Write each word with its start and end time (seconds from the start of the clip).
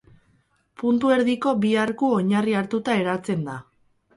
Puntu 0.83 1.11
erdiko 1.17 1.53
bi 1.65 1.73
arku 1.83 2.11
oinarri 2.17 2.59
hartuta 2.63 2.99
eratzen 3.03 3.45
da. 3.53 3.63